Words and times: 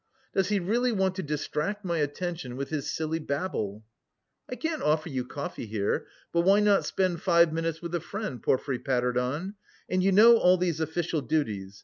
"Does 0.33 0.49
he 0.49 0.59
really 0.59 0.91
want 0.91 1.13
to 1.17 1.21
distract 1.21 1.85
my 1.85 1.99
attention 1.99 2.57
with 2.57 2.69
his 2.69 2.89
silly 2.89 3.19
babble?" 3.19 3.85
"I 4.49 4.55
can't 4.55 4.81
offer 4.81 5.09
you 5.09 5.23
coffee 5.23 5.67
here; 5.67 6.07
but 6.33 6.41
why 6.41 6.59
not 6.59 6.85
spend 6.87 7.21
five 7.21 7.53
minutes 7.53 7.83
with 7.83 7.93
a 7.93 7.99
friend?" 8.01 8.41
Porfiry 8.41 8.79
pattered 8.79 9.19
on, 9.19 9.53
"and 9.87 10.01
you 10.01 10.11
know 10.11 10.37
all 10.37 10.57
these 10.57 10.79
official 10.79 11.21
duties... 11.21 11.79